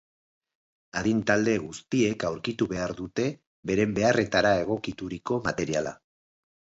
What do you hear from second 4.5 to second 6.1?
egokituriko materiala.